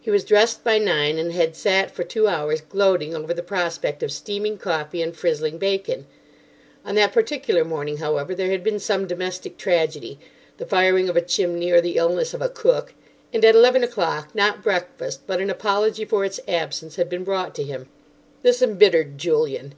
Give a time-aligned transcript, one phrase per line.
[0.00, 4.02] He was dressed by nine, and had sat for two hours gloating over the prospect
[4.02, 6.06] of steaming coffee and frizzling bacon.
[6.86, 11.70] On that particular morning, however, there had been some domestic tragedy—the firing of a chimney
[11.70, 16.24] or the illness of a cook—and at eleven o'clock, not breakfast, but an apology for
[16.24, 17.90] its absence had been brought to him.
[18.40, 19.74] This embittered Julian.